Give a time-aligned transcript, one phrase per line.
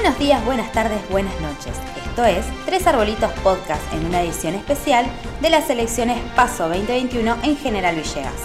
[0.00, 1.72] Buenos días, buenas tardes, buenas noches.
[2.06, 5.04] Esto es Tres Arbolitos Podcast en una edición especial
[5.42, 8.40] de las elecciones Paso 2021 en General Villegas.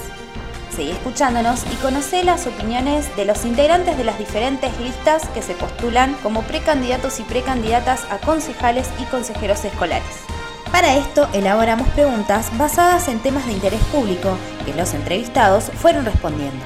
[0.76, 5.54] Seguí escuchándonos y conoce las opiniones de los integrantes de las diferentes listas que se
[5.54, 10.24] postulan como precandidatos y precandidatas a concejales y consejeros escolares.
[10.72, 16.66] Para esto elaboramos preguntas basadas en temas de interés público que los entrevistados fueron respondiendo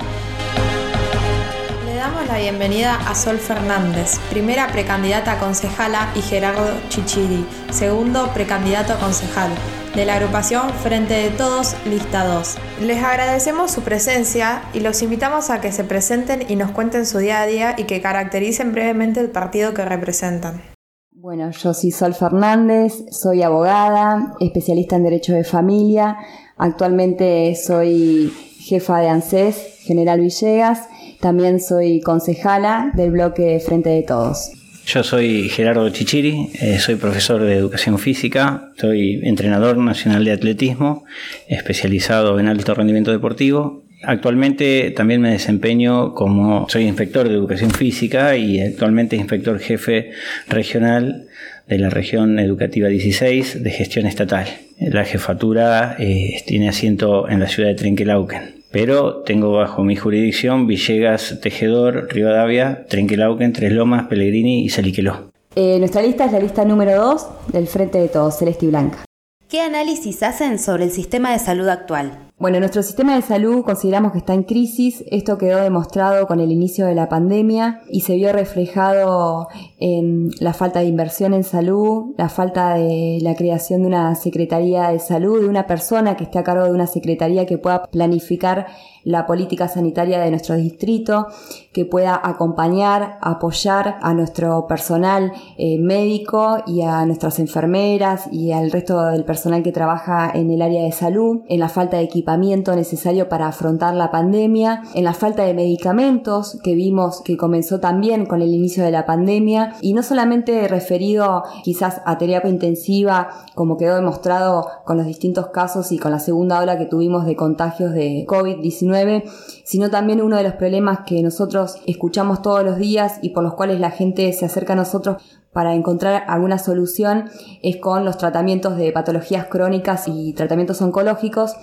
[2.17, 8.93] damos la bienvenida a Sol Fernández, primera precandidata a concejala, y Gerardo Chichiri, segundo precandidato
[8.93, 9.51] a concejal,
[9.93, 12.57] de la agrupación Frente de Todos, lista 2.
[12.81, 17.19] Les agradecemos su presencia y los invitamos a que se presenten y nos cuenten su
[17.19, 20.63] día a día y que caractericen brevemente el partido que representan.
[21.11, 26.17] Bueno, yo soy Sol Fernández, soy abogada, especialista en Derecho de Familia,
[26.57, 28.33] actualmente soy
[28.67, 30.87] jefa de ANSES, General Villegas,
[31.19, 34.51] también soy concejala del bloque Frente de Todos.
[34.85, 41.03] Yo soy Gerardo Chichiri, eh, soy profesor de educación física, soy entrenador nacional de atletismo,
[41.49, 43.83] especializado en alto rendimiento deportivo.
[44.03, 50.11] Actualmente también me desempeño como soy inspector de educación física y actualmente inspector jefe
[50.47, 51.27] regional
[51.67, 54.47] de la región educativa 16 de gestión estatal.
[54.79, 60.67] La jefatura eh, tiene asiento en la ciudad de Trenquelauquen pero tengo bajo mi jurisdicción
[60.67, 65.31] Villegas, Tejedor, Rivadavia, Trenquelauquen, Tres Lomas, Pellegrini y Saliqueló.
[65.55, 69.03] Eh, nuestra lista es la lista número 2 del Frente de Todos, Celeste y Blanca.
[69.49, 72.26] ¿Qué análisis hacen sobre el sistema de salud actual?
[72.39, 75.03] Bueno, nuestro sistema de salud consideramos que está en crisis.
[75.09, 79.47] Esto quedó demostrado con el inicio de la pandemia y se vio reflejado
[79.79, 84.89] en la falta de inversión en salud, la falta de la creación de una Secretaría
[84.89, 88.67] de Salud, de una persona que esté a cargo de una Secretaría que pueda planificar
[89.07, 91.27] la política sanitaria de nuestro distrito,
[91.71, 98.69] que pueda acompañar, apoyar a nuestro personal eh, médico y a nuestras enfermeras y al
[98.69, 102.75] resto del personal que trabaja en el área de salud, en la falta de equipamiento
[102.75, 108.25] necesario para afrontar la pandemia, en la falta de medicamentos que vimos que comenzó también
[108.25, 113.77] con el inicio de la pandemia y no solamente referido quizás a terapia intensiva como
[113.77, 117.93] quedó demostrado con los distintos casos y con la segunda ola que tuvimos de contagios
[117.93, 119.23] de COVID-19
[119.63, 123.53] sino también uno de los problemas que nosotros escuchamos todos los días y por los
[123.53, 125.23] cuales la gente se acerca a nosotros
[125.53, 127.29] para encontrar alguna solución
[127.63, 131.55] es con los tratamientos de patologías crónicas y tratamientos oncológicos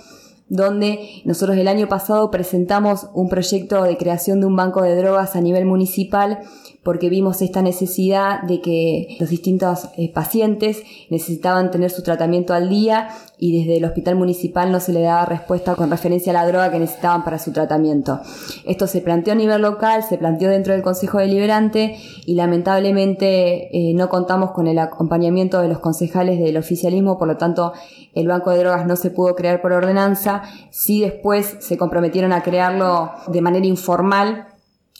[0.47, 5.35] donde nosotros el año pasado presentamos un proyecto de creación de un banco de drogas
[5.35, 6.39] a nivel municipal
[6.85, 12.69] porque vimos esta necesidad de que los distintos eh, pacientes necesitaban tener su tratamiento al
[12.69, 13.09] día
[13.39, 16.69] y desde el hospital municipal no se le daba respuesta con referencia a la droga
[16.69, 18.21] que necesitaban para su tratamiento.
[18.65, 21.97] Esto se planteó a nivel local, se planteó dentro del Consejo Deliberante
[22.27, 27.37] y lamentablemente eh, no contamos con el acompañamiento de los concejales del oficialismo, por lo
[27.37, 27.73] tanto
[28.13, 32.43] el banco de drogas no se pudo crear por ordenanza, sí después se comprometieron a
[32.43, 34.49] crearlo de manera informal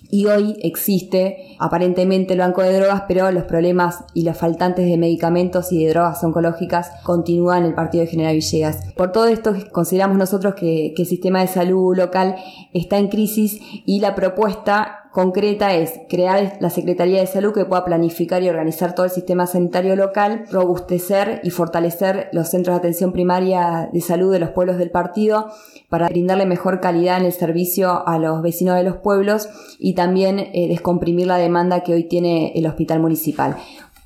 [0.09, 4.97] y hoy existe aparentemente el banco de drogas, pero los problemas y los faltantes de
[4.97, 8.93] medicamentos y de drogas oncológicas continúan en el partido de General Villegas.
[8.95, 12.35] Por todo esto consideramos nosotros que, que el sistema de salud local
[12.73, 17.85] está en crisis y la propuesta concreta es crear la Secretaría de Salud que pueda
[17.85, 23.13] planificar y organizar todo el sistema sanitario local, robustecer y fortalecer los centros de atención
[23.13, 25.53] primaria de salud de los pueblos del partido
[25.87, 29.47] para brindarle mejor calidad en el servicio a los vecinos de los pueblos
[29.79, 33.55] y también eh, descomprimir la demanda que hoy tiene el hospital municipal.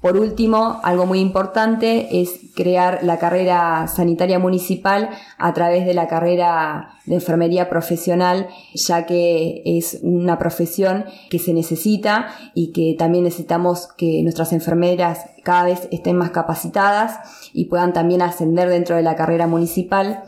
[0.01, 6.07] Por último, algo muy importante es crear la carrera sanitaria municipal a través de la
[6.07, 13.25] carrera de enfermería profesional, ya que es una profesión que se necesita y que también
[13.25, 19.01] necesitamos que nuestras enfermeras cada vez estén más capacitadas y puedan también ascender dentro de
[19.01, 20.23] la carrera municipal.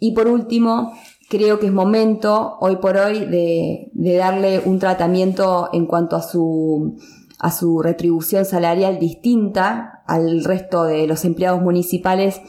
[0.00, 0.92] Y por último,
[1.30, 6.22] creo que es momento hoy por hoy de, de darle un tratamiento en cuanto a
[6.22, 6.96] su
[7.38, 12.40] a su retribución salarial distinta al resto de los empleados municipales,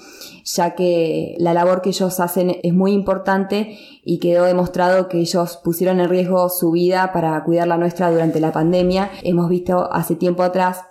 [0.44, 5.60] ya que la labor que ellos hacen es muy importante y quedó demostrado que ellos
[5.64, 9.10] pusieron en riesgo su vida para cuidar la nuestra durante la pandemia.
[9.24, 10.84] Hemos visto hace tiempo atrás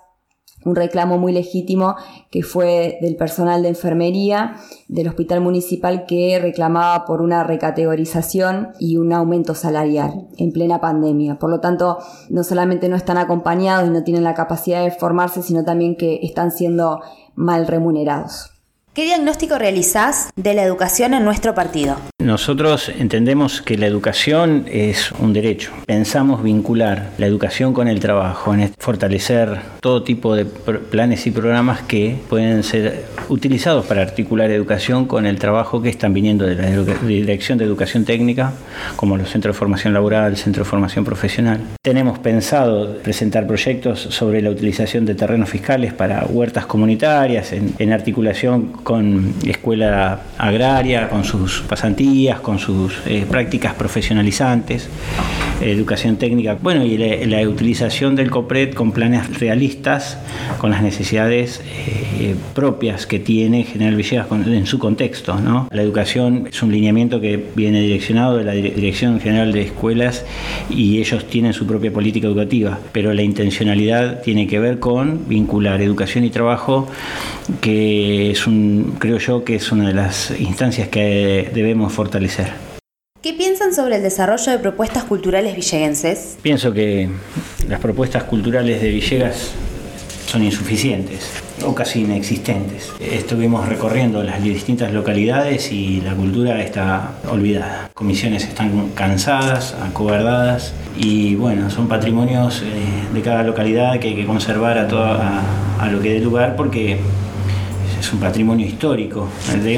[0.65, 1.97] un reclamo muy legítimo
[2.31, 4.57] que fue del personal de enfermería
[4.89, 11.39] del hospital municipal que reclamaba por una recategorización y un aumento salarial en plena pandemia.
[11.39, 11.99] Por lo tanto,
[12.31, 16.21] no solamente no están acompañados y no tienen la capacidad de formarse, sino también que
[16.23, 17.01] están siendo
[17.35, 18.54] mal remunerados.
[18.95, 21.97] ¿Qué diagnóstico realizás de la educación en nuestro partido?
[22.21, 25.73] Nosotros entendemos que la educación es un derecho.
[25.85, 31.83] Pensamos vincular la educación con el trabajo, en fortalecer todo tipo de planes y programas
[31.83, 36.71] que pueden ser utilizados para articular educación con el trabajo que están viniendo de la
[37.03, 38.53] Dirección de Educación Técnica,
[38.95, 41.61] como los centros de formación laboral, centro de formación profesional.
[41.83, 47.93] Tenemos pensado presentar proyectos sobre la utilización de terrenos fiscales para huertas comunitarias en, en
[47.93, 54.89] articulación con escuela agraria, con sus pasantías, con sus eh, prácticas profesionalizantes,
[55.61, 60.19] educación técnica, bueno, y la, utilización del COPRED con planes realistas,
[60.59, 61.61] con las necesidades
[62.19, 65.39] eh, propias que tiene General Villegas en su contexto.
[65.39, 65.69] ¿no?
[65.71, 70.25] La educación es un lineamiento que viene direccionado de la Dirección General de Escuelas
[70.71, 75.81] y ellos tienen su propia política educativa, pero la intencionalidad tiene que ver con vincular
[75.83, 76.89] educación y trabajo,
[77.61, 82.74] que es un creo yo que es una de las instancias que debemos fortalecer.
[83.25, 86.37] ¿Qué piensan sobre el desarrollo de propuestas culturales villegenses?
[86.43, 87.09] Pienso que
[87.67, 89.53] las propuestas culturales de Villegas
[90.27, 91.31] son insuficientes
[91.65, 92.93] o casi inexistentes.
[93.01, 97.89] Estuvimos recorriendo las distintas localidades y la cultura está olvidada.
[97.95, 102.65] Comisiones están cansadas, acobardadas y bueno, son patrimonios eh,
[103.15, 105.41] de cada localidad que hay que conservar a, toda,
[105.81, 106.99] a lo que dé lugar porque
[107.99, 109.31] es un patrimonio histórico.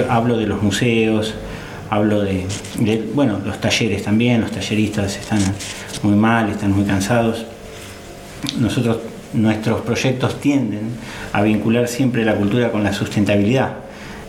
[0.09, 1.37] hablo de los museos,
[1.91, 2.47] hablo de,
[3.15, 5.41] bueno, los talleres también, los talleristas están
[6.03, 7.45] muy mal, están muy cansados.
[8.59, 8.99] Nosotros,
[9.33, 10.91] nuestros proyectos tienden
[11.33, 13.75] a vincular siempre la cultura con la sustentabilidad.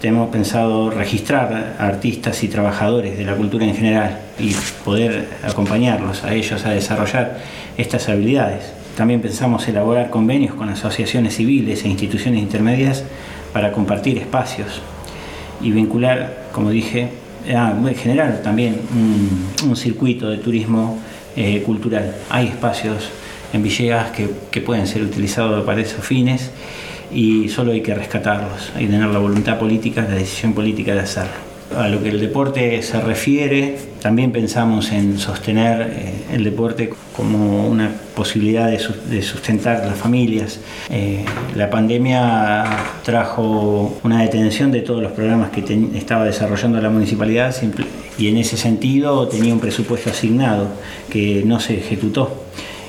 [0.01, 4.53] Tenemos pensado registrar artistas y trabajadores de la cultura en general y
[4.85, 7.39] poder acompañarlos a ellos a desarrollar
[7.77, 8.73] estas habilidades.
[8.95, 13.03] También pensamos elaborar convenios con asociaciones civiles e instituciones intermedias
[13.53, 14.81] para compartir espacios
[15.61, 17.09] y vincular, como dije,
[17.55, 18.79] a generar también
[19.63, 20.99] un, circuito de turismo
[21.35, 22.15] eh, cultural.
[22.29, 23.09] Hay espacios
[23.53, 26.51] en Villegas que, que, pueden ser utilizados para esos fines
[27.13, 31.01] y solo hay que rescatarlos, hay que tener la voluntad política, la decisión política de
[31.01, 31.47] hacerlo.
[31.75, 37.67] A lo que el deporte se refiere, también pensamos en sostener eh, el deporte como
[37.67, 40.59] una posibilidad de, sustentar las familias.
[40.89, 41.23] Eh,
[41.55, 42.65] la pandemia
[43.03, 45.63] trajo una detención de todos los programas que
[45.95, 47.55] estaba desarrollando la municipalidad
[48.17, 50.67] y en ese sentido tenía un presupuesto asignado
[51.09, 52.46] que no se ejecutó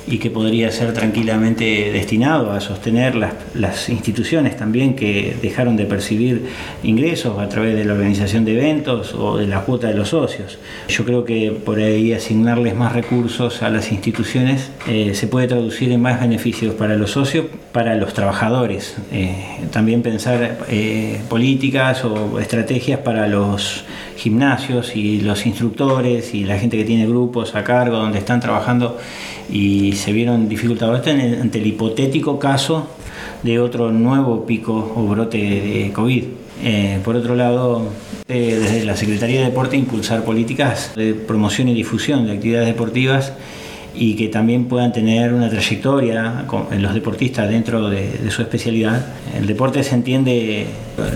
[0.09, 5.85] y que podría ser tranquilamente destinado a sostener las, las, instituciones también que dejaron de
[5.85, 6.47] percibir
[6.83, 10.57] ingresos a través de la organización de eventos o de la cuota de los socios.
[10.87, 15.91] Yo creo que por ahí asignarles más recursos a las instituciones eh, se puede traducir
[15.91, 18.97] en más beneficios para los socios, para los trabajadores.
[19.11, 19.35] Eh,
[19.71, 23.83] también pensar eh, políticas o estrategias para los
[24.17, 28.97] gimnasios y los instructores y la gente que tiene grupos a cargo donde están trabajando
[29.51, 32.87] y se vieron dificultados ante el hipotético caso
[33.43, 36.23] de otro nuevo pico o brote de COVID.
[36.61, 37.87] Eh, por otro lado,
[38.27, 43.33] eh, desde la Secretaría de Deporte impulsar políticas de promoción y difusión de actividades deportivas
[43.99, 49.05] y que también puedan tener una trayectoria en los deportistas dentro de, su especialidad.
[49.37, 50.67] El deporte se entiende,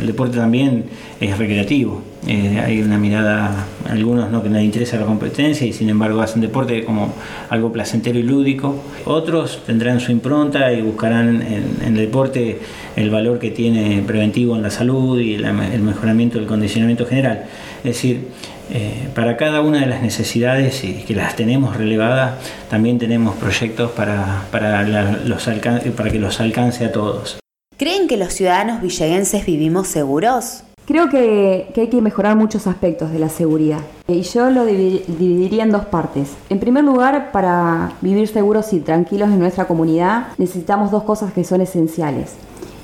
[0.01, 0.83] el deporte también
[1.21, 2.01] es recreativo.
[2.27, 6.41] Eh, hay una mirada, algunos no que les interesa la competencia y sin embargo hacen
[6.41, 7.13] deporte como
[7.49, 8.75] algo placentero y lúdico.
[9.05, 12.59] Otros tendrán su impronta y buscarán en, el deporte
[12.97, 17.45] el valor que tiene preventivo en la salud y el mejoramiento del condicionamiento general.
[17.77, 18.27] Es decir,
[18.71, 22.35] eh, para cada una de las necesidades y que las tenemos relevadas,
[22.69, 25.49] también tenemos proyectos para, para, los
[25.95, 27.39] para que los alcance a todos.
[27.77, 30.63] ¿Creen que los ciudadanos villeguenses vivimos seguros?
[30.85, 35.63] Creo que, que, hay que mejorar muchos aspectos de la seguridad y yo lo dividiría
[35.63, 36.33] en dos partes.
[36.49, 41.45] En primer lugar, para vivir seguros y tranquilos en nuestra comunidad necesitamos dos cosas que
[41.45, 42.35] son esenciales.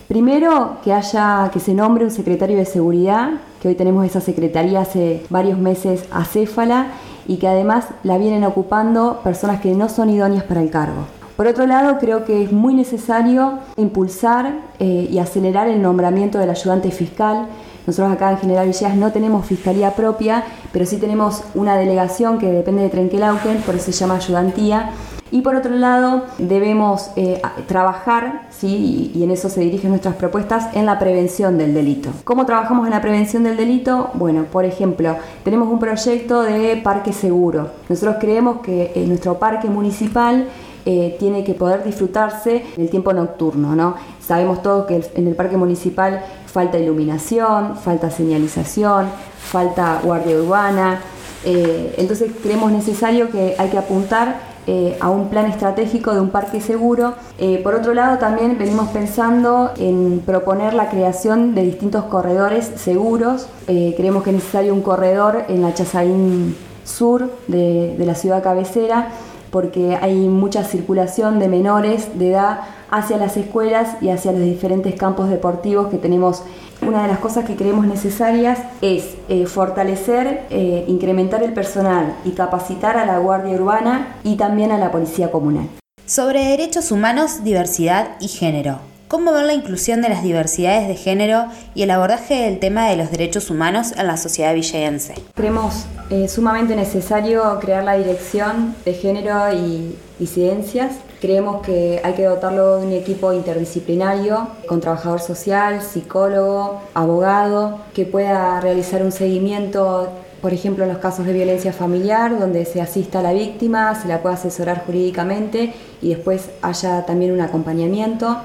[0.09, 3.29] Primero, que haya, que se nombre un secretario de seguridad,
[3.61, 6.87] que hoy tenemos esa secretaría hace varios meses acéfala
[7.27, 11.05] y que además la vienen ocupando personas que no son idóneas para el cargo.
[11.37, 16.49] Por otro lado, creo que es muy necesario impulsar eh, y acelerar el nombramiento del
[16.49, 17.45] ayudante fiscal.
[17.85, 22.51] Nosotros acá en General Villegas no tenemos fiscalía propia, pero sí tenemos una delegación que
[22.51, 24.89] depende de Trenquelauquen, por eso se llama ayudantía,
[25.31, 29.11] y por otro lado, debemos eh, trabajar, ¿sí?
[29.13, 32.09] y en eso se dirigen nuestras propuestas, en la prevención del delito.
[32.23, 34.09] ¿Cómo trabajamos en la prevención del delito?
[34.13, 37.69] Bueno, por ejemplo, tenemos un proyecto de parque seguro.
[37.89, 40.47] Nosotros creemos que en nuestro parque municipal
[40.85, 43.75] eh, tiene que poder disfrutarse en el tiempo nocturno.
[43.75, 43.95] ¿no?
[44.25, 49.07] Sabemos todos que en el parque municipal falta iluminación, falta señalización,
[49.39, 51.01] falta guardia urbana.
[51.45, 54.39] Eh, entonces creemos necesario que hay que apuntar
[54.71, 57.15] eh, a un plan estratégico de un parque seguro.
[57.39, 63.47] Eh, por otro lado, también venimos pensando en proponer la creación de distintos corredores seguros.
[63.65, 69.09] creemos que es necesario un corredor en la Chazaín Sur de la ciudad cabecera
[69.51, 72.59] porque hay mucha circulación de menores de edad
[72.91, 76.43] hacia las escuelas y hacia los diferentes campos deportivos que tenemos.
[76.81, 82.31] Una de las cosas que creemos necesarias es eh, fortalecer, eh, incrementar el personal y
[82.31, 85.67] capacitar a la Guardia Urbana y también a la Policía Comunal.
[86.05, 88.79] Sobre derechos humanos, diversidad y género.
[89.09, 92.95] ¿Cómo ver la inclusión de las diversidades de género y el abordaje del tema de
[92.95, 95.15] los derechos humanos en la sociedad villayense?
[95.33, 100.91] Creemos eh, sumamente necesario crear la dirección de género y disidencias.
[101.21, 108.05] Creemos que hay que dotarlo de un equipo interdisciplinario con trabajador social, psicólogo, abogado, que
[108.05, 110.09] pueda realizar un seguimiento
[110.41, 114.07] por ejemplo, en los casos de violencia familiar, donde se asista a la víctima, se
[114.07, 118.37] la pueda asesorar jurídicamente y después haya también un acompañamiento.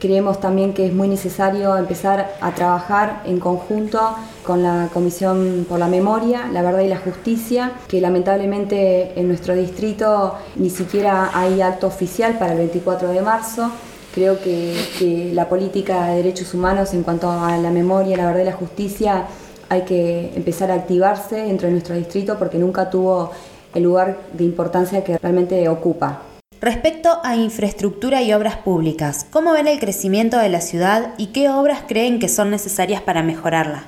[0.00, 4.00] Creemos también que es muy necesario empezar a trabajar en conjunto
[4.46, 9.54] con la Comisión por la Memoria, la Verdad y la Justicia, que lamentablemente en nuestro
[9.54, 13.70] distrito ni siquiera hay acto oficial para el 24 de marzo.
[14.14, 18.44] Creo que, la política de derechos humanos en cuanto a la memoria, la verdad y
[18.44, 19.26] la justicia
[19.68, 23.32] hay que empezar a activarse dentro de nuestro distrito porque nunca tuvo
[23.74, 26.22] el lugar de importancia que realmente ocupa.
[26.60, 31.48] Respecto a infraestructura y obras públicas, ¿cómo ven el crecimiento de la ciudad y qué
[31.48, 33.84] obras creen que son necesarias para mejorarla?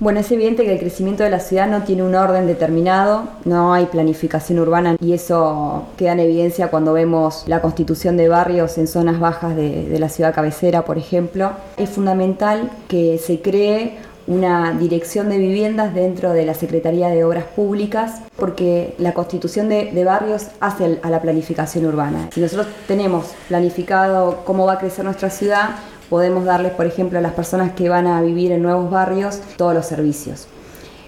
[0.00, 3.72] Bueno, es evidente que el crecimiento de la ciudad no tiene un orden determinado, no
[3.72, 8.88] hay planificación urbana y eso queda en evidencia cuando vemos la constitución de barrios en
[8.88, 11.52] zonas bajas de, de la ciudad cabecera, por ejemplo.
[11.76, 17.44] Es fundamental que se cree una dirección de viviendas dentro de la Secretaría de Obras
[17.44, 22.28] Públicas, porque la constitución de, barrios hace a la planificación urbana.
[22.32, 25.70] Si nosotros tenemos planificado cómo va a crecer nuestra ciudad,
[26.10, 29.74] podemos darles, por ejemplo, a las personas que van a vivir en nuevos barrios todos
[29.74, 30.46] los servicios.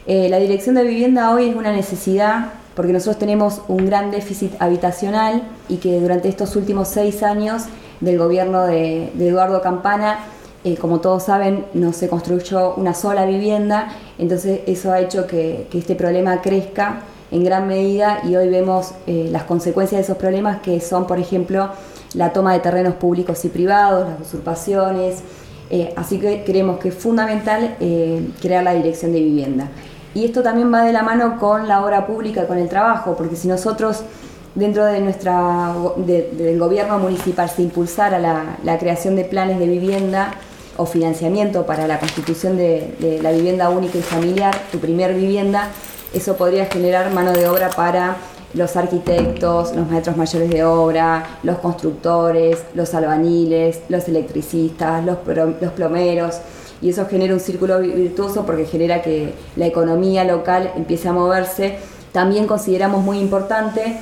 [0.07, 4.53] Eh, la dirección de vivienda hoy es una necesidad porque nosotros tenemos un gran déficit
[4.61, 7.65] habitacional y que durante estos últimos seis años
[8.01, 10.21] del gobierno de Eduardo Campana
[10.65, 15.69] eh, como todos saben, no se construyó una sola vivienda, entonces eso ha hecho que,
[15.73, 20.61] este problema crezca en gran medida y hoy vemos eh, las consecuencias de esos problemas
[20.61, 21.71] que son, por ejemplo,
[22.15, 25.23] la toma de terrenos públicos y privados, las usurpaciones,
[25.71, 27.77] eh, así que creemos que es fundamental
[28.41, 29.69] crear la dirección de vivienda.
[30.15, 33.37] Y esto también va de la mano con la obra pública, con el trabajo, porque
[33.37, 34.03] si nosotros
[34.57, 40.35] dentro de nuestra, del gobierno municipal se impulsara la creación de planes de vivienda,
[40.79, 45.69] o financiamiento para la constitución de, la vivienda única y familiar, tu primer vivienda,
[46.15, 48.17] eso podría generar mano de obra para
[48.55, 55.19] los arquitectos, los maestros mayores de obra, los constructores, los albaniles, los electricistas, los,
[55.61, 56.39] los plomeros.
[56.81, 61.77] Y eso genera un círculo virtuoso porque genera que la economía local empiece a moverse.
[62.13, 63.99] También consideramos muy importante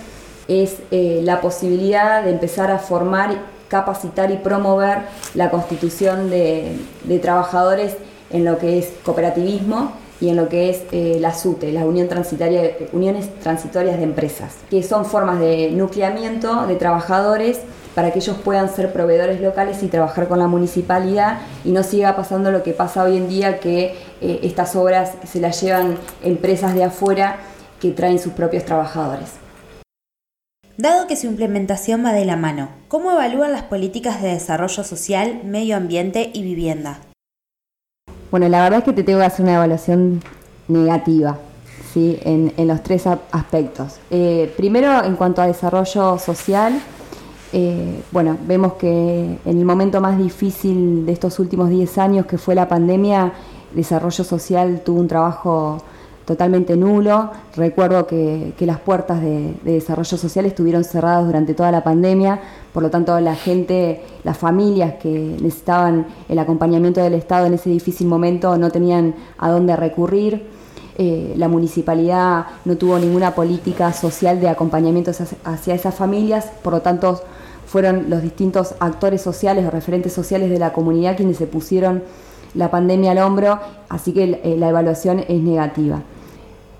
[0.49, 4.99] es eh, la posibilidad de empezar a formar capacitar y promover
[5.35, 6.78] la constitución de,
[7.20, 7.96] trabajadores
[8.30, 12.08] en lo que es cooperativismo y en lo que es eh, la SUTE, las Unión
[12.08, 17.61] Transitoria, Uniones Transitorias de Empresas, que son formas de nucleamiento de trabajadores
[17.94, 22.14] para que ellos puedan ser proveedores locales y trabajar con la municipalidad y no siga
[22.14, 26.75] pasando lo que pasa hoy en día, que eh, estas obras se las llevan empresas
[26.75, 27.38] de afuera
[27.80, 29.46] que traen sus propios trabajadores.
[30.78, 35.40] Dado que su implementación va de la mano, ¿cómo evalúan las políticas de desarrollo social,
[35.42, 36.99] medio ambiente y vivienda?
[38.30, 40.21] Bueno, la verdad es que te tengo que hacer una evaluación
[40.68, 41.38] negativa
[41.95, 42.18] ¿sí?
[42.21, 44.00] en, los tres aspectos.
[44.11, 46.78] Eh, primero, en cuanto a desarrollo social,
[47.54, 52.37] eh, bueno, vemos que en el momento más difícil de estos últimos 10 años, que
[52.37, 53.33] fue la pandemia,
[53.73, 55.83] desarrollo social tuvo un trabajo
[56.26, 57.30] totalmente nulo.
[57.54, 62.40] Recuerdo que, las puertas de, desarrollo social estuvieron cerradas durante toda la pandemia,
[62.75, 65.09] por lo tanto la gente, las familias que
[65.40, 70.54] necesitaban el acompañamiento del Estado en ese difícil momento no tenían a dónde recurrir.
[70.99, 75.12] Eh, la municipalidad no tuvo ninguna política social de acompañamiento
[75.45, 77.21] hacia esas familias, por lo tanto
[77.66, 82.02] fueron los distintos actores sociales o referentes sociales de la comunidad quienes se pusieron
[82.54, 86.00] la pandemia al hombro, así que eh, la evaluación es negativa.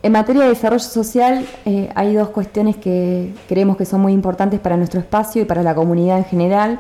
[0.07, 4.61] En materia de desarrollo social eh, hay dos cuestiones que creemos que son muy importantes
[4.61, 6.79] para nuestro espacio y para la comunidad en general.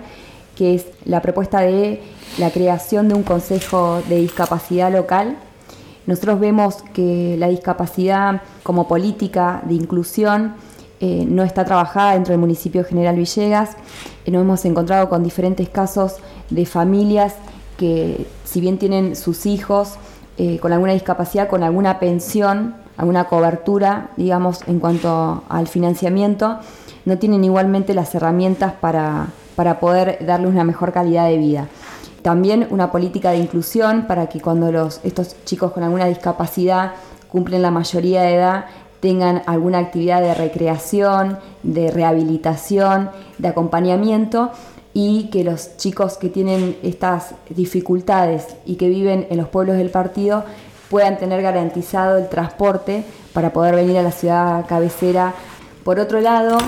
[0.55, 2.01] que es la propuesta de
[2.39, 5.37] la creación de un Consejo de Discapacidad Local.
[6.07, 10.55] Nosotros vemos que la discapacidad como política de inclusión
[11.01, 13.77] eh, no está trabajada dentro del municipio General Villegas.
[14.25, 16.15] Eh, nos hemos encontrado con diferentes casos
[16.49, 17.35] de familias
[17.77, 19.95] que si bien tienen sus hijos
[20.61, 26.59] con alguna discapacidad, con alguna pensión, alguna cobertura, digamos, en cuanto al financiamiento,
[27.05, 31.69] no tienen igualmente las herramientas para, para poder darles una mejor calidad de vida.
[32.23, 36.95] También una política de inclusión para que cuando los, estos chicos con alguna discapacidad
[37.29, 38.65] cumplen la mayoría de edad,
[39.01, 44.51] tengan alguna actividad de recreación, de rehabilitación, de acompañamiento
[44.93, 49.91] y que los chicos que tienen estas dificultades y que viven en los pueblos del
[49.91, 50.45] partido
[50.91, 55.35] puedan tener garantizado el transporte para poder venir a la ciudad cabecera.
[55.85, 56.59] Por otro lado,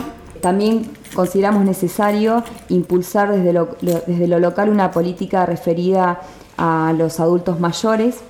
[0.41, 6.21] también consideramos necesario impulsar desde lo, desde lo local una política referida
[6.57, 8.23] a los adultos mayores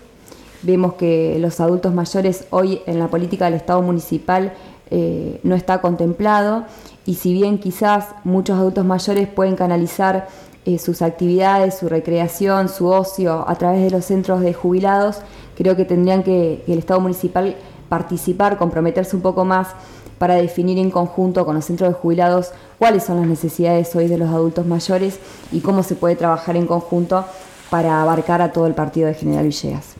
[0.62, 4.52] Vemos que los adultos mayores hoy en la política del Estado municipal
[4.90, 6.64] eh, no está contemplado
[7.06, 10.28] y si bien quizás muchos adultos mayores pueden canalizar
[10.68, 15.20] eh, sus actividades, su recreación, su ocio a través de los centros de jubilados,
[15.56, 17.56] creo que tendrían que, el Estado municipal
[17.88, 19.68] participar, comprometerse un poco más
[20.18, 24.18] para definir en conjunto con los centros de jubilados cuáles son las necesidades hoy de
[24.18, 25.18] los adultos mayores
[25.52, 27.24] y cómo se puede trabajar en conjunto
[27.70, 29.96] para abarcar a todo el partido de General Villegas.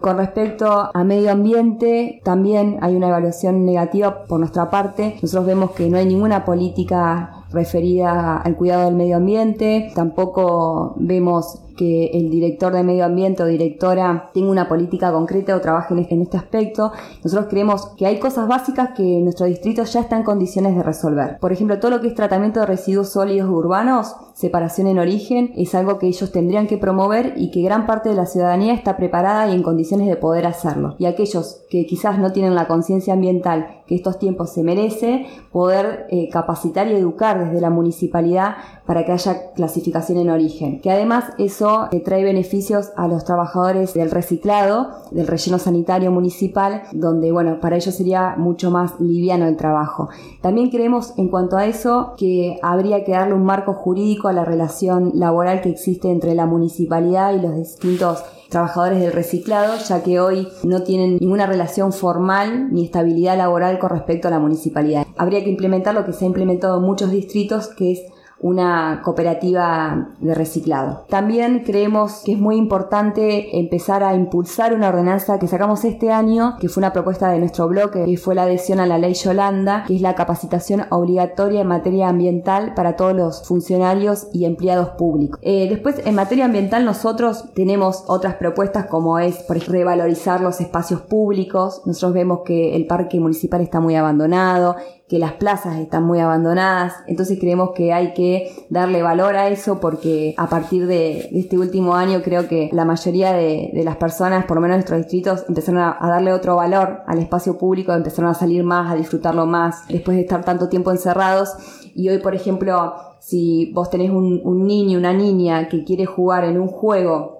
[0.00, 5.18] Con respecto a medio ambiente, también hay una evaluación negativa por nuestra parte.
[5.20, 11.60] Nosotros vemos que no hay ninguna política referida al cuidado del medio ambiente, tampoco vemos
[11.76, 16.22] que el director de medio ambiente o directora tenga una política concreta o trabaje en
[16.22, 16.92] este, aspecto.
[17.22, 21.38] Nosotros creemos que hay cosas básicas que nuestro distrito ya está en condiciones de resolver.
[21.38, 25.74] Por ejemplo, todo lo que es tratamiento de residuos sólidos urbanos, separación en origen, es
[25.74, 29.48] algo que ellos tendrían que promover y que gran parte de la ciudadanía está preparada
[29.48, 30.96] y en condiciones de poder hacerlo.
[30.98, 36.06] Y aquellos que quizás no tienen la conciencia ambiental que estos tiempos se merece, poder
[36.10, 40.80] eh, capacitar y educar desde la municipalidad para que haya clasificación en origen.
[40.80, 46.82] Que además eso eh, trae beneficios a los trabajadores del reciclado, del relleno sanitario municipal,
[46.92, 50.08] donde, bueno, para ellos sería mucho más liviano el trabajo.
[50.40, 54.44] También creemos en cuanto a eso que habría que darle un marco jurídico a la
[54.44, 60.20] relación laboral que existe entre la municipalidad y los distintos trabajadores del reciclado, ya que
[60.20, 65.06] hoy no tienen ninguna relación formal ni estabilidad laboral con respecto a la municipalidad.
[65.16, 68.00] Habría que implementar lo que se ha implementado en muchos distritos, que es
[68.40, 71.04] una cooperativa de reciclado.
[71.08, 76.56] También creemos que es muy importante empezar a impulsar una ordenanza que sacamos este año,
[76.60, 79.84] que fue una propuesta de nuestro bloque, que fue la adhesión a la ley Yolanda,
[79.86, 85.38] que es la capacitación obligatoria en materia ambiental para todos los funcionarios y empleados públicos.
[85.42, 90.60] Eh, después, en materia ambiental, nosotros tenemos otras propuestas como es, por ejemplo, revalorizar los
[90.60, 91.82] espacios públicos.
[91.86, 94.76] Nosotros vemos que el parque municipal está muy abandonado,
[95.08, 99.78] que las plazas están muy abandonadas, entonces creemos que hay que darle valor a eso
[99.78, 104.56] porque a partir de, este último año creo que la mayoría de, las personas, por
[104.56, 108.34] lo menos en nuestros distritos, empezaron a, darle otro valor al espacio público, empezaron a
[108.34, 111.54] salir más, a disfrutarlo más, después de estar tanto tiempo encerrados.
[111.94, 116.44] Y hoy, por ejemplo, si vos tenés un, un niño, una niña que quiere jugar
[116.44, 117.35] en un juego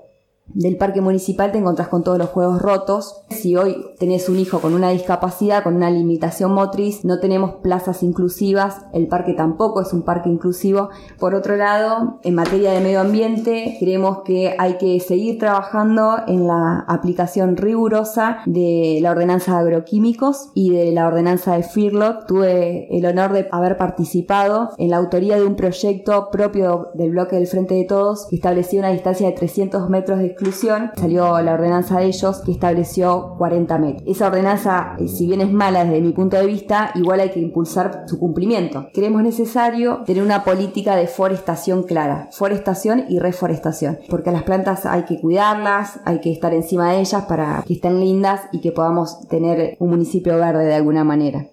[0.49, 3.23] del parque municipal te encontrás con todos los juegos rotos.
[3.31, 8.03] Si hoy tenés un hijo con una discapacidad, con una limitación motriz, no tenemos plazas
[8.03, 10.91] inclusivas, el parque tampoco es un parque inclusivo.
[11.19, 16.47] Por otro lado, en materia de medio ambiente, creemos que hay que seguir trabajando en
[16.47, 22.27] la aplicación rigurosa de la ordenanza de agroquímicos y de la ordenanza de FIRLOT.
[22.27, 27.37] Tuve el honor de haber participado en la autoría de un proyecto propio del bloque
[27.37, 31.55] del Frente de Todos que establecía una distancia de 300 metros de exclusión, salió la
[31.55, 34.03] ordenanza de ellos que estableció 40 metros.
[34.07, 37.41] Esa ordenanza, eh, si bien es mala desde mi punto de vista, igual hay que
[37.41, 38.89] impulsar su cumplimiento.
[38.93, 44.85] Creemos necesario tener una política de forestación clara, forestación y reforestación, porque a las plantas
[44.85, 48.73] hay que cuidarlas, hay que estar encima de ellas para que estén lindas y que
[48.73, 51.47] podamos tener un municipio verde de alguna manera.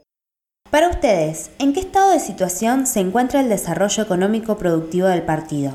[0.70, 5.72] Para ustedes, ¿en qué estado de situación se encuentra el desarrollo económico productivo del partido?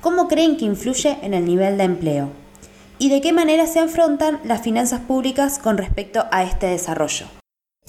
[0.00, 2.28] ¿Cómo creen que influye en el nivel de empleo?
[2.98, 7.26] ¿Y de qué manera se afrontan las finanzas públicas con respecto a este desarrollo?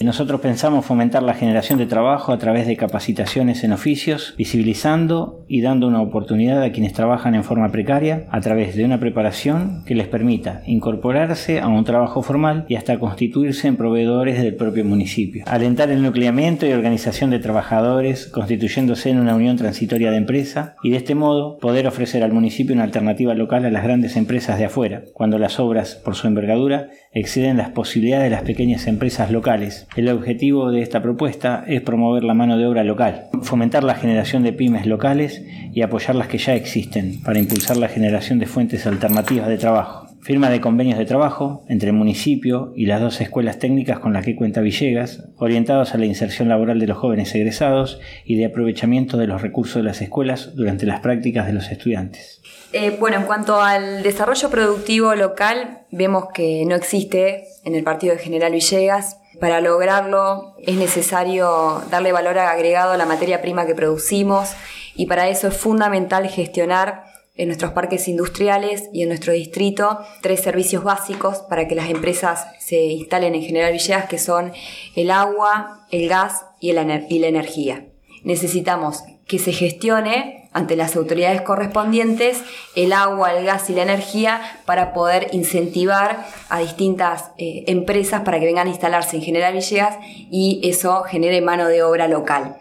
[0.02, 5.60] Nosotros pensamos fomentar la generación de trabajo a través de capacitaciones en oficios, visibilizando y
[5.62, 9.96] dando una oportunidad a quienes trabajan en forma precaria a través de una preparación que
[9.96, 15.44] les permita incorporarse a un trabajo formal y hasta constituirse en proveedores del propio municipio.
[15.48, 20.92] Alentar el nucleamiento y organización de trabajadores constituyéndose en una unión transitoria de empresa y
[20.92, 24.66] de este modo poder ofrecer al municipio una alternativa local a las grandes empresas de
[24.66, 29.88] afuera, cuando las obras, por su envergadura, exceden las posibilidades de las pequeñas empresas locales.
[29.96, 34.44] El objetivo de esta propuesta es promover la mano de obra local, fomentar la generación
[34.44, 38.86] de pymes locales y apoyar las que ya existen para impulsar la generación de fuentes
[38.86, 40.08] alternativas de trabajo.
[40.22, 44.24] Firma de convenios de trabajo entre el municipio y las dos escuelas técnicas con las
[44.24, 49.18] que cuenta Villegas, orientados a la inserción laboral de los jóvenes egresados y de aprovechamiento
[49.18, 52.42] de los recursos de las escuelas durante las prácticas de los estudiantes.
[52.72, 58.14] Eh, bueno, en cuanto al desarrollo productivo local, vemos que no existe en el partido
[58.14, 59.18] de General Villegas.
[59.40, 64.50] Para lograrlo es necesario darle valor agregado a la materia prima que producimos
[64.96, 67.06] y para eso es fundamental gestionar
[67.36, 72.48] en nuestros parques industriales y en nuestro distrito tres servicios básicos para que las empresas
[72.60, 74.52] se instalen en General Villegas, que son
[74.96, 77.86] el agua, el gas y, y la energía.
[78.24, 82.44] Necesitamos que se gestione ante las autoridades correspondientes
[82.76, 88.40] el agua, el gas y la energía para poder incentivar a distintas eh, empresas para
[88.40, 92.58] que vengan a instalarse en General Villegas y eso genere mano de obra local.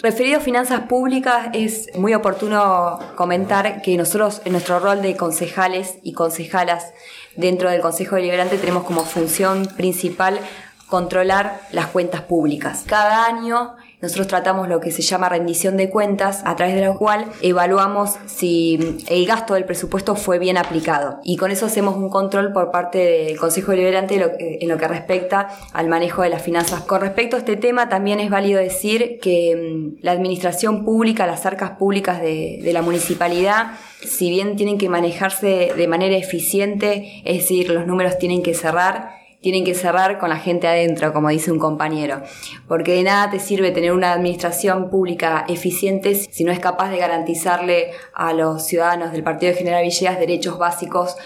[0.00, 5.98] Referido a finanzas públicas, es muy oportuno comentar que nosotros en nuestro rol de concejales
[6.04, 6.92] y concejalas
[7.34, 10.38] dentro del Consejo Deliberante tenemos como función principal
[10.86, 12.84] controlar las cuentas públicas.
[12.86, 16.94] Cada año nosotros tratamos lo que se llama rendición de cuentas, a través de la
[16.94, 21.18] cual evaluamos si el gasto del presupuesto fue bien aplicado.
[21.24, 24.14] Y con eso hacemos un control por parte del Consejo Deliberante
[24.60, 26.82] en lo que respecta al manejo de las finanzas.
[26.82, 31.44] Con respecto a este tema, también es válido decir que mm, la administración pública, las
[31.44, 37.38] arcas públicas de, de la municipalidad, si bien tienen que manejarse de manera eficiente, es
[37.38, 41.52] decir, los números tienen que cerrar, tienen que cerrar con la gente adentro, como dice
[41.52, 42.22] un compañero,
[42.66, 46.98] porque de nada te sirve tener una administración pública eficiente si no es capaz de
[46.98, 51.16] garantizarle a los ciudadanos del Partido de General Villegas derechos básicos.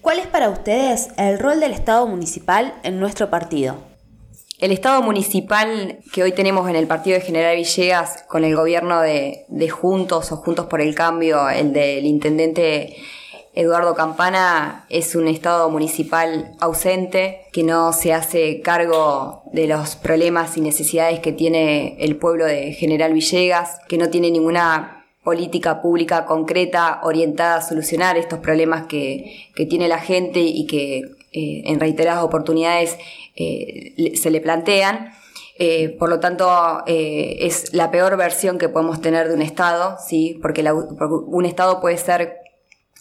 [0.00, 3.76] ¿Cuál es para ustedes el rol del Estado municipal en nuestro partido?
[4.58, 9.00] El Estado municipal que hoy tenemos en el Partido de General Villegas con el gobierno
[9.00, 12.96] de, de Juntos o Juntos por el Cambio, el del intendente
[13.58, 20.56] Eduardo Campana es un Estado municipal ausente que no se hace cargo de los problemas
[20.56, 26.24] y necesidades que tiene el pueblo de General Villegas, que no tiene ninguna política pública
[26.24, 30.98] concreta orientada a solucionar estos problemas que, tiene la gente y que
[31.32, 32.96] eh, en reiteradas oportunidades
[33.34, 35.10] eh, se le plantean.
[35.58, 36.48] Eh, por lo tanto,
[36.86, 40.38] es la peor versión que podemos tener de un Estado, ¿sí?
[40.40, 42.47] porque un Estado puede ser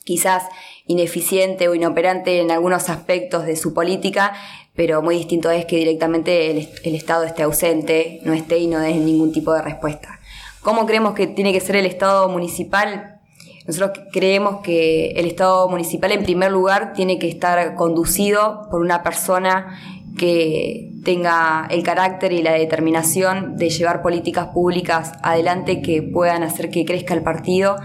[0.08, 0.44] quizás
[0.86, 4.34] ineficiente o inoperante en algunos aspectos de su política,
[4.74, 8.94] pero muy distinto es que directamente el, Estado esté ausente, no esté y no dé
[8.94, 10.22] ningún tipo de respuesta.
[10.62, 13.20] ¿Cómo creemos que tiene que ser el Estado municipal?
[13.68, 19.04] Nosotros creemos que el Estado municipal, en primer lugar, tiene que estar conducido por una
[19.04, 19.78] persona
[20.18, 26.70] que tenga el carácter y la determinación de llevar políticas públicas adelante que puedan hacer
[26.70, 27.76] que crezca el partido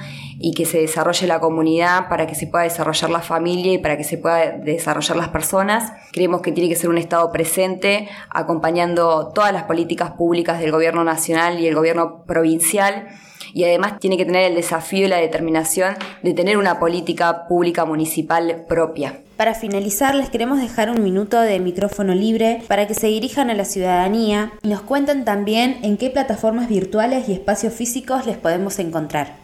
[0.43, 3.97] y que se desarrolle la comunidad para que se pueda desarrollar la familia y para
[3.97, 5.93] que se pueda desarrollar las personas.
[6.13, 11.05] Creemos que tiene que ser un Estado presente, acompañando todas las políticas públicas del gobierno
[11.05, 13.09] nacional y el gobierno provincial
[13.55, 17.85] y además tiene que tener el desafío y la determinación de tener una política pública
[17.85, 19.21] municipal propia.
[19.37, 23.55] Para finalizar, les queremos dejar un minuto de micrófono libre para que se dirijan a
[23.55, 28.79] la ciudadanía y nos cuenten también en qué plataformas virtuales y espacios físicos les podemos
[28.79, 29.42] encontrar.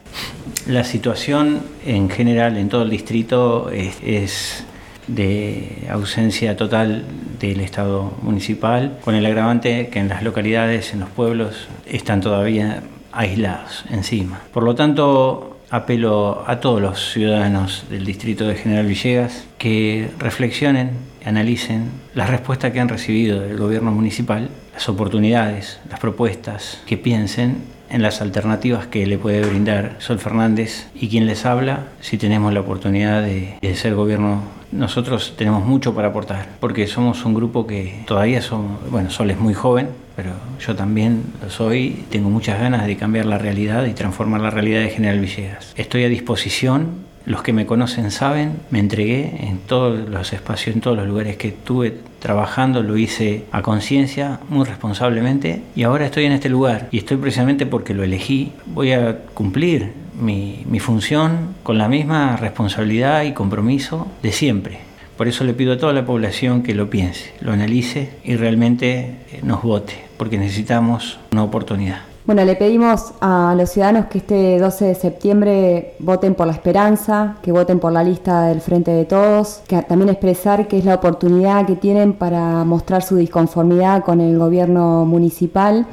[0.66, 4.64] La situación en general en todo el distrito es,
[5.06, 7.04] de ausencia total
[7.40, 12.82] del Estado municipal, con el agravante que en las localidades, en los pueblos, están todavía
[13.12, 14.42] aislados encima.
[14.52, 20.90] Por lo tanto, apelo a todos los ciudadanos del distrito de General Villegas que reflexionen,
[21.24, 27.78] analicen las respuestas que han recibido del gobierno municipal, las oportunidades, las propuestas, que piensen
[27.90, 32.52] en las alternativas que le puede brindar Sol Fernández y quien les habla si tenemos
[32.52, 34.42] la oportunidad de, ser gobierno.
[34.70, 39.38] Nosotros tenemos mucho para aportar porque somos un grupo que todavía somos, bueno, Sol es
[39.38, 43.94] muy joven, pero yo también lo soy, tengo muchas ganas de cambiar la realidad y
[43.94, 45.72] transformar la realidad de General Villegas.
[45.76, 50.80] Estoy a disposición los que me conocen saben, me entregué en todos los espacios, en
[50.80, 56.24] todos los lugares que estuve trabajando, lo hice a conciencia, muy responsablemente, y ahora estoy
[56.24, 56.88] en este lugar.
[56.90, 58.52] Y estoy precisamente porque lo elegí.
[58.64, 64.78] Voy a cumplir mi, mi función con la misma responsabilidad y compromiso de siempre.
[65.18, 69.16] Por eso le pido a toda la población que lo piense, lo analice y realmente
[69.32, 72.08] eh, nos vote, porque necesitamos una oportunidad.
[72.28, 77.36] Bueno, le pedimos a los ciudadanos que este 12 de septiembre voten por la esperanza,
[77.40, 80.96] que voten por la lista del Frente de Todos, que también expresar que es la
[80.96, 85.86] oportunidad que tienen para mostrar su disconformidad con el gobierno municipal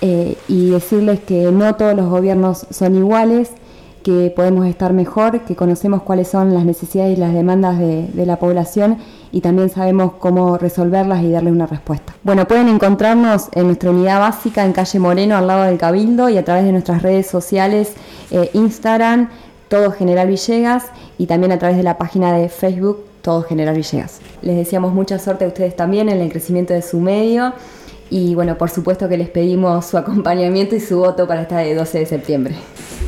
[0.00, 3.50] eh, y decirles que no todos los gobiernos son iguales
[4.08, 8.38] que podemos estar mejor, que conocemos cuáles son las necesidades y las demandas de, la
[8.38, 8.96] población
[9.32, 12.14] y también sabemos cómo resolverlas y darle una respuesta.
[12.22, 16.38] Bueno, pueden encontrarnos en nuestra unidad básica en calle Moreno al lado del Cabildo y
[16.38, 17.92] a través de nuestras redes sociales,
[18.30, 19.28] eh, Instagram,
[19.68, 20.84] Todo General Villegas
[21.18, 24.20] y también a través de la página de Facebook Todo General Villegas.
[24.40, 27.52] Les deseamos mucha suerte a ustedes también en el crecimiento de su medio
[28.08, 31.74] y bueno, por supuesto que les pedimos su acompañamiento y su voto para esta de
[31.74, 32.54] 12 de septiembre.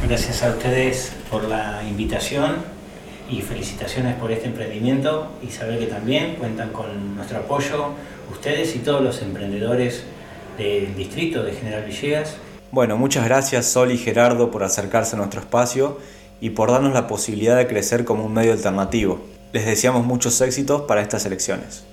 [0.07, 2.57] Gracias a ustedes por la invitación
[3.29, 7.91] y felicitaciones por este emprendimiento y saber que también cuentan con nuestro apoyo
[8.33, 10.03] ustedes y todos los emprendedores
[10.59, 12.37] del distrito de General Villegas.
[12.73, 15.99] Bueno, muchas gracias Sol y Gerardo por acercarse a nuestro espacio
[16.41, 19.21] y por darnos la posibilidad de crecer como un medio alternativo.
[19.53, 21.85] Les deseamos muchos éxitos para estas elecciones.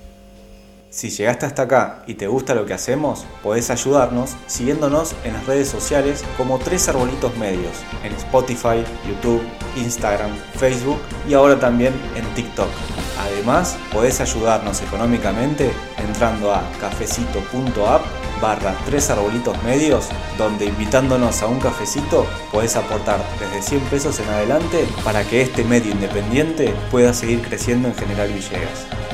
[0.90, 5.46] Si llegaste hasta acá y te gusta lo que hacemos, podés ayudarnos siguiéndonos en las
[5.46, 9.42] redes sociales como Tres Arbolitos Medios, en Spotify, YouTube,
[9.76, 10.98] Instagram, Facebook
[11.28, 12.68] y ahora también en TikTok.
[13.20, 18.02] Además, podés ayudarnos económicamente entrando a cafecito.app
[18.40, 24.28] barra tres arbolitos medios, donde invitándonos a un cafecito podés aportar desde 100 pesos en
[24.28, 29.07] adelante para que este medio independiente pueda seguir creciendo en General Villegas.